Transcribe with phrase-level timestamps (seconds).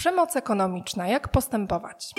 [0.00, 1.08] Przemoc ekonomiczna.
[1.08, 2.12] Jak postępować?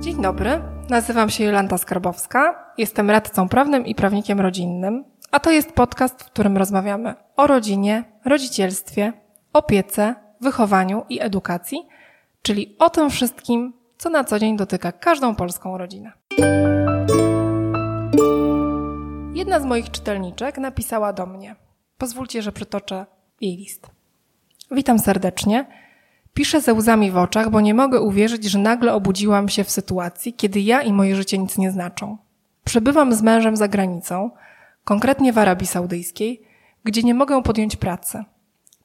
[0.00, 0.62] Dzień dobry.
[0.88, 2.72] Nazywam się Jolanta Skarbowska.
[2.78, 5.04] Jestem radcą prawnym i prawnikiem rodzinnym.
[5.30, 9.12] A to jest podcast, w którym rozmawiamy o rodzinie, rodzicielstwie,
[9.52, 11.78] opiece, wychowaniu i edukacji,
[12.42, 16.12] czyli o tym wszystkim, co na co dzień dotyka każdą polską rodzinę.
[19.34, 21.56] Jedna z moich czytelniczek napisała do mnie.
[21.98, 23.06] Pozwólcie, że przytoczę
[23.40, 23.93] jej list.
[24.74, 25.66] Witam serdecznie.
[26.34, 30.34] Piszę ze łzami w oczach, bo nie mogę uwierzyć, że nagle obudziłam się w sytuacji,
[30.34, 32.18] kiedy ja i moje życie nic nie znaczą.
[32.64, 34.30] Przebywam z mężem za granicą,
[34.84, 36.42] konkretnie w Arabii Saudyjskiej,
[36.84, 38.24] gdzie nie mogę podjąć pracy.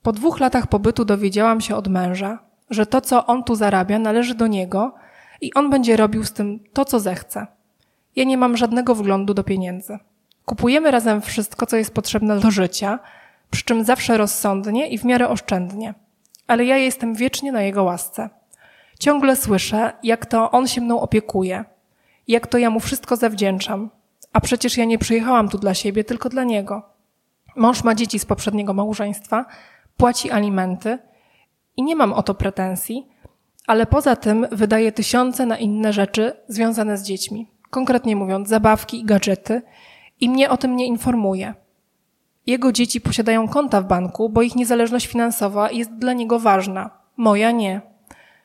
[0.01, 4.35] Po dwóch latach pobytu dowiedziałam się od męża, że to, co on tu zarabia, należy
[4.35, 4.95] do niego
[5.41, 7.47] i on będzie robił z tym to, co zechce.
[8.15, 9.97] Ja nie mam żadnego wglądu do pieniędzy.
[10.45, 12.99] Kupujemy razem wszystko, co jest potrzebne do życia,
[13.51, 15.93] przy czym zawsze rozsądnie i w miarę oszczędnie.
[16.47, 18.29] Ale ja jestem wiecznie na jego łasce.
[18.99, 21.65] Ciągle słyszę, jak to on się mną opiekuje,
[22.27, 23.89] jak to ja mu wszystko zawdzięczam.
[24.33, 26.81] A przecież ja nie przyjechałam tu dla siebie, tylko dla niego.
[27.55, 29.45] Mąż ma dzieci z poprzedniego małżeństwa,
[29.97, 30.99] płaci alimenty
[31.77, 33.07] i nie mam o to pretensji,
[33.67, 37.47] ale poza tym wydaje tysiące na inne rzeczy związane z dziećmi.
[37.69, 39.61] Konkretnie mówiąc, zabawki i gadżety
[40.19, 41.53] i mnie o tym nie informuje.
[42.49, 46.89] Jego dzieci posiadają konta w banku, bo ich niezależność finansowa jest dla niego ważna.
[47.17, 47.81] Moja nie.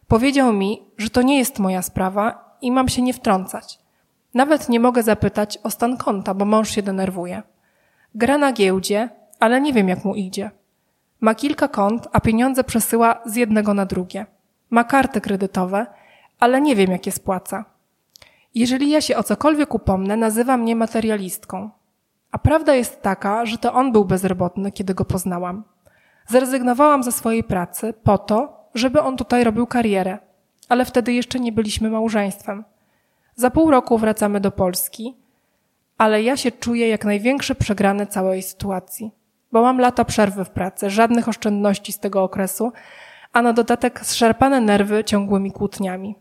[0.09, 3.79] Powiedział mi, że to nie jest moja sprawa i mam się nie wtrącać.
[4.35, 7.43] Nawet nie mogę zapytać o stan konta, bo mąż się denerwuje.
[8.15, 9.09] Gra na giełdzie,
[9.41, 10.51] ale nie wiem jak mu idzie.
[11.21, 14.27] Ma kilka kont, a pieniądze przesyła z jednego na drugie.
[14.71, 15.87] Ma karty kredytowe,
[16.41, 17.65] ale nie wiem jak je spłaca.
[18.55, 21.71] Jeżeli ja się o cokolwiek upomnę, nazywa mnie materialistką.
[22.35, 25.65] A prawda jest taka, że to on był bezrobotny, kiedy go poznałam.
[26.27, 30.19] Zrezygnowałam ze swojej pracy po to, żeby on tutaj robił karierę,
[30.69, 32.65] ale wtedy jeszcze nie byliśmy małżeństwem.
[33.37, 35.17] Za pół roku wracamy do Polski,
[35.99, 39.13] ale ja się czuję jak największy przegrany całej sytuacji,
[39.53, 42.73] bo mam lata przerwy w pracy, żadnych oszczędności z tego okresu,
[43.33, 46.17] a na dodatek zszarpane nerwy ciągłymi kłótniami.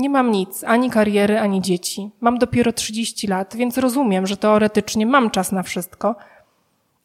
[0.00, 2.10] Nie mam nic, ani kariery, ani dzieci.
[2.20, 6.16] Mam dopiero 30 lat, więc rozumiem, że teoretycznie mam czas na wszystko,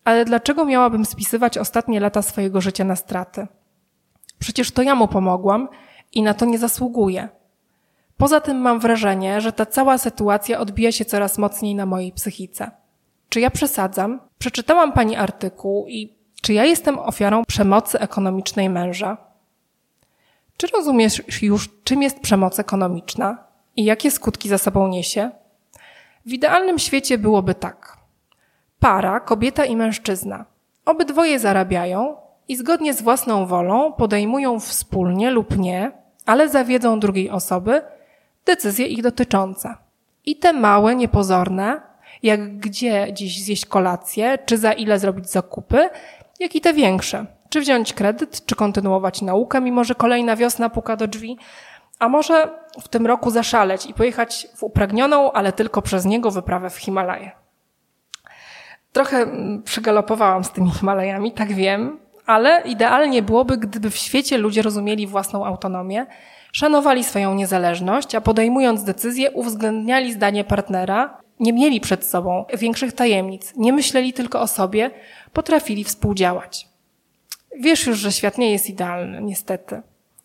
[0.04, 3.48] ale dlaczego miałabym spisywać ostatnie lata swojego życia na straty?
[4.40, 5.68] Przecież to ja mu pomogłam
[6.14, 7.30] i na to nie zasługuję.
[8.18, 12.72] Poza tym mam wrażenie, że ta cała sytuacja odbija się coraz mocniej na mojej psychice.
[13.30, 14.20] Czy ja przesadzam?
[14.40, 19.18] Przeczytałam pani artykuł i czy ja jestem ofiarą przemocy ekonomicznej męża?
[20.58, 23.38] Czy rozumiesz już, czym jest przemoc ekonomiczna
[23.76, 25.32] i jakie skutki za sobą niesie?
[26.26, 27.98] W idealnym świecie byłoby tak.
[28.80, 30.46] Para, kobieta i mężczyzna.
[30.86, 32.16] Obydwoje zarabiają
[32.48, 35.92] i zgodnie z własną wolą podejmują wspólnie lub nie,
[36.26, 37.82] ale za wiedzą drugiej osoby,
[38.46, 39.76] decyzje ich dotyczące.
[40.26, 41.82] I te małe, niepozorne,
[42.24, 45.90] jak gdzie dziś zjeść kolację, czy za ile zrobić zakupy,
[46.40, 50.96] jak i te większe, czy wziąć kredyt, czy kontynuować naukę, mimo że kolejna wiosna puka
[50.96, 51.38] do drzwi,
[52.00, 52.50] a może
[52.82, 57.32] w tym roku zaszaleć i pojechać w upragnioną, ale tylko przez niego wyprawę w Himalaje.
[58.92, 64.62] Trochę mm, przygalopowałam z tymi Himalajami, tak wiem, ale idealnie byłoby, gdyby w świecie ludzie
[64.62, 66.06] rozumieli własną autonomię,
[66.52, 73.54] szanowali swoją niezależność, a podejmując decyzje uwzględniali zdanie partnera, nie mieli przed sobą większych tajemnic,
[73.58, 74.92] nie myśleli tylko o sobie,
[75.34, 76.75] potrafili współdziałać.
[77.60, 79.82] Wiesz już, że świat nie jest idealny, niestety.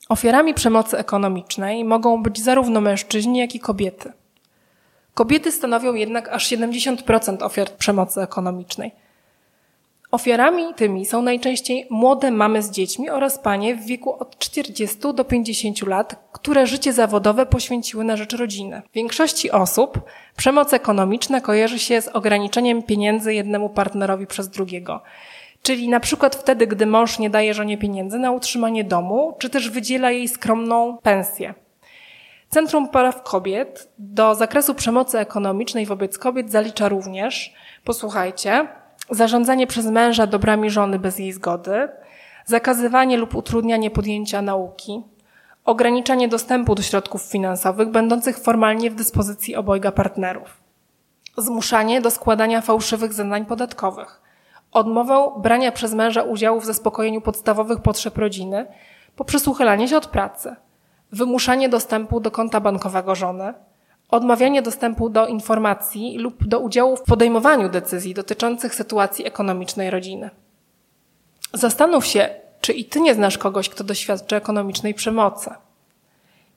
[0.09, 4.13] Ofiarami przemocy ekonomicznej mogą być zarówno mężczyźni, jak i kobiety.
[5.15, 8.93] Kobiety stanowią jednak aż 70% ofiar przemocy ekonomicznej.
[10.11, 15.25] Ofiarami tymi są najczęściej młode mamy z dziećmi oraz panie w wieku od 40 do
[15.25, 18.83] 50 lat, które życie zawodowe poświęciły na rzecz rodziny.
[18.91, 20.01] W większości osób
[20.37, 25.03] przemoc ekonomiczna kojarzy się z ograniczeniem pieniędzy jednemu partnerowi przez drugiego.
[25.63, 29.71] Czyli na przykład wtedy, gdy mąż nie daje żonie pieniędzy na utrzymanie domu, czy też
[29.71, 31.55] wydziela jej skromną pensję.
[32.49, 38.69] Centrum Praw Kobiet do zakresu przemocy ekonomicznej wobec kobiet zalicza również, posłuchajcie,
[39.11, 41.89] zarządzanie przez męża dobrami żony bez jej zgody,
[42.47, 45.03] zakazywanie lub utrudnianie podjęcia nauki,
[45.65, 50.61] ograniczanie dostępu do środków finansowych będących formalnie w dyspozycji obojga partnerów,
[51.39, 54.21] zmuszanie do składania fałszywych zeznań podatkowych,
[54.73, 58.67] odmowę brania przez męża udziału w zaspokojeniu podstawowych potrzeb rodziny
[59.17, 60.57] poprzez uchylanie się od pracy,
[61.13, 63.55] wymuszanie dostępu do konta bankowego żony,
[64.09, 70.31] odmawianie dostępu do informacji lub do udziału w podejmowaniu decyzji dotyczących sytuacji ekonomicznej rodziny.
[71.53, 72.29] Zastanów się,
[72.61, 75.51] Czy i ty nie znasz kogoś, kto doświadczy ekonomicznej przemocy?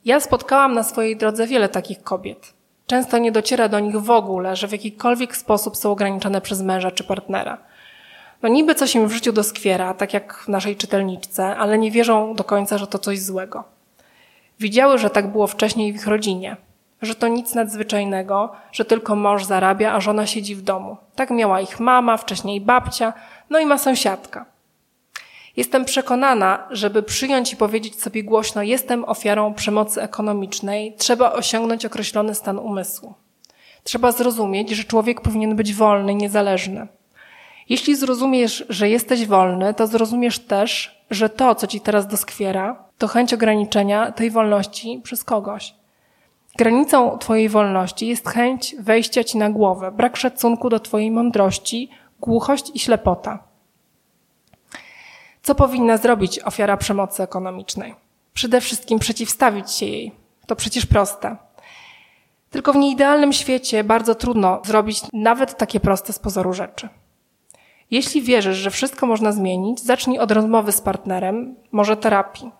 [0.06, 2.54] Ja spotkałam na swojej drodze wiele takich kobiet.
[2.88, 6.92] Często nie dociera do nich w ogóle, że w jakikolwiek sposób są ograniczone przez męża
[6.92, 7.57] czy partnera.
[8.44, 12.36] No niby coś im w życiu doskwiera, tak jak w naszej czytelniczce, ale nie wierzą
[12.36, 13.63] do końca, że to coś złego.
[14.60, 16.57] Widziały, że tak było wcześniej w ich rodzinie,
[17.01, 20.98] że to nic nadzwyczajnego, że tylko mąż zarabia, a żona siedzi w domu.
[21.16, 23.13] Tak miała ich mama, wcześniej babcia,
[23.50, 24.46] no i ma sąsiadka.
[25.57, 32.36] Jestem przekonana, żeby przyjąć i powiedzieć sobie głośno, jestem ofiarą przemocy ekonomicznej, trzeba osiągnąć określony
[32.36, 33.13] stan umysłu.
[33.84, 36.88] Trzeba zrozumieć, że człowiek powinien być wolny, niezależny.
[37.69, 43.07] Jeśli zrozumiesz, że jesteś wolny, to zrozumiesz też, że to, co ci teraz doskwiera, to
[43.07, 45.75] chęć ograniczenia tej wolności przez kogoś.
[46.57, 51.89] Granicą twojej wolności jest chęć wejścia ci na głowę, brak szacunku do twojej mądrości,
[52.19, 53.39] głuchość i ślepota.
[55.44, 57.95] Co powinna zrobić ofiara przemocy ekonomicznej?
[58.33, 60.12] Przede wszystkim przeciwstawić się jej.
[60.48, 61.38] To przecież proste.
[62.50, 66.89] Tylko w nieidealnym świecie bardzo trudno zrobić nawet takie proste z pozoru rzeczy.
[67.94, 72.51] Jeśli wierzysz, że wszystko można zmienić, zacznij od rozmowy z partnerem, może terapii.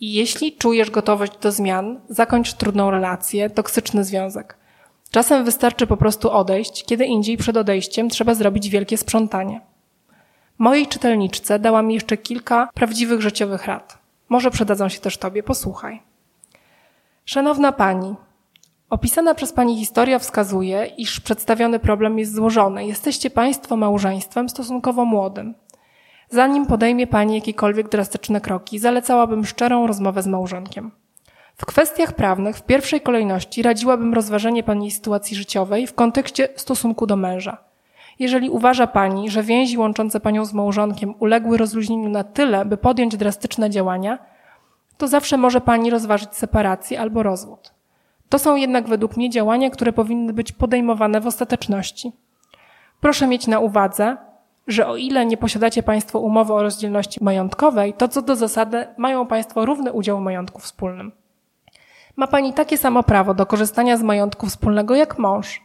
[0.00, 4.56] I jeśli czujesz gotowość do zmian, zakończ trudną relację, toksyczny związek.
[5.10, 9.60] Czasem wystarczy po prostu odejść, kiedy indziej przed odejściem trzeba zrobić wielkie sprzątanie.
[10.58, 13.98] Mojej czytelniczce dałam jeszcze kilka prawdziwych życiowych rad.
[14.28, 16.02] Może przydadzą się też Tobie, posłuchaj.
[17.24, 18.14] Szanowna Pani,
[18.90, 22.86] opisana przez Pani historia wskazuje, iż przedstawiony problem jest złożony.
[22.86, 25.54] Jesteście Państwo małżeństwem stosunkowo młodym.
[26.28, 30.90] Zanim podejmie Pani jakiekolwiek drastyczne kroki, zalecałabym szczerą rozmowę z małżonkiem.
[31.56, 37.16] W kwestiach prawnych w pierwszej kolejności radziłabym rozważenie Pani sytuacji życiowej w kontekście stosunku do
[37.16, 37.56] męża–
[38.20, 43.16] jeżeli uważa Pani, że więzi łączące Panią z małżonkiem uległy rozluźnieniu na tyle, by podjąć
[43.16, 44.18] drastyczne działania,
[44.98, 47.72] to zawsze może Pani rozważyć separację albo rozwód.
[48.30, 52.12] To są jednak według mnie działania, które powinny być podejmowane w ostateczności.
[53.00, 54.16] Proszę mieć na uwadze,
[54.66, 59.26] że o ile nie posiadacie Państwo umowy o rozdzielności majątkowej, to co do zasady mają
[59.26, 61.12] Państwo równy udział w majątku wspólnym.
[62.16, 65.62] Ma Pani takie samo prawo do korzystania z majątku wspólnego jak mąż.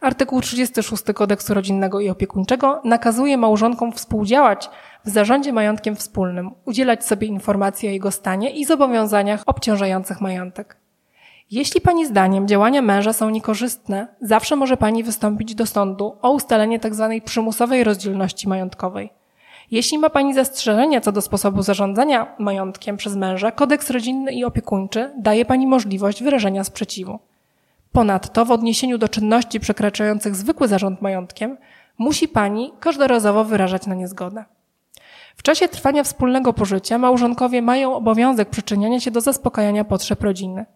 [0.00, 4.70] Artykuł 36 Kodeksu Rodzinnego i Opiekuńczego nakazuje małżonkom współdziałać
[5.04, 10.83] w zarządzie majątkiem wspólnym, udzielać sobie informacji o jego stanie i zobowiązaniach obciążających majątek.
[11.50, 16.80] Jeśli Pani zdaniem działania męża są niekorzystne, zawsze może Pani wystąpić do sądu o ustalenie
[16.80, 17.10] tzw.
[17.14, 19.10] Tak przymusowej rozdzielności majątkowej.
[19.70, 25.12] Jeśli ma Pani zastrzeżenia co do sposobu zarządzania majątkiem przez męża, kodeks rodzinny i opiekuńczy
[25.18, 27.18] daje Pani możliwość wyrażenia sprzeciwu.
[27.92, 31.56] Ponadto w odniesieniu do czynności przekraczających zwykły zarząd majątkiem
[31.98, 34.44] musi pani każdorazowo wyrażać na nie zgodę.
[35.36, 40.66] W czasie trwania wspólnego pożycia małżonkowie mają obowiązek przyczyniania się do zaspokajania potrzeb rodziny.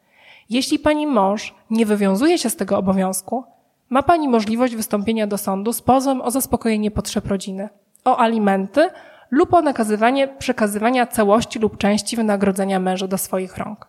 [0.51, 3.45] Jeśli pani mąż nie wywiązuje się z tego obowiązku,
[3.91, 7.69] ma pani możliwość wystąpienia do sądu z pozwem o zaspokojenie potrzeb rodziny,
[8.05, 8.91] o alimenty
[9.31, 13.87] lub o nakazywanie przekazywania całości lub części wynagrodzenia męża do swoich rąk.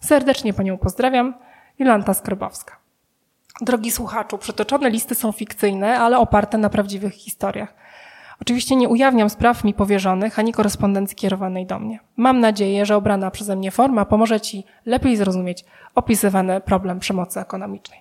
[0.00, 1.34] Serdecznie panią pozdrawiam.
[1.78, 2.76] Jolanta Skarbowska.
[3.60, 7.74] Drogi słuchaczu, przytoczone listy są fikcyjne, ale oparte na prawdziwych historiach.
[8.40, 11.98] Oczywiście nie ujawniam spraw mi powierzonych, ani korespondencji kierowanej do mnie.
[12.16, 18.00] Mam nadzieję, że obrana przeze mnie forma pomoże Ci lepiej zrozumieć opisywany problem przemocy ekonomicznej.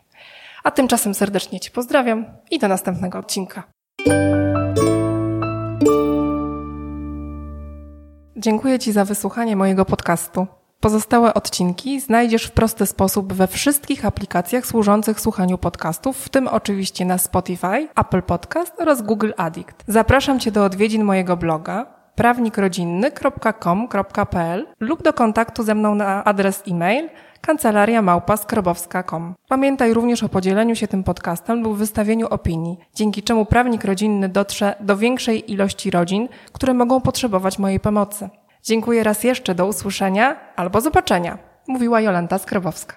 [0.63, 3.63] A tymczasem serdecznie Cię pozdrawiam i do następnego odcinka.
[8.38, 10.48] Dziękuję Ci za wysłuchanie mojego podcastu.
[10.84, 17.06] Pozostałe odcinki znajdziesz w prosty sposób we wszystkich aplikacjach służących słuchaniu podcastów, w tym oczywiście
[17.06, 19.84] na Spotify, Apple Podcast oraz Google Addict.
[19.88, 21.86] Zapraszam Cię do odwiedzin mojego bloga
[22.16, 27.10] prawnikrodzinny.com.pl lub do kontaktu ze mną na adres e-mail
[27.42, 29.34] kancelaria małpa.skrobowska.com.
[29.48, 34.75] Pamiętaj również o podzieleniu się tym podcastem lub wystawieniu opinii, dzięki czemu prawnik rodzinny dotrze
[34.80, 38.30] do większej ilości rodzin, które mogą potrzebować mojej pomocy.
[38.63, 42.91] Dziękuję raz jeszcze, do usłyszenia albo zobaczenia, mówiła Jolanta Skrobowska.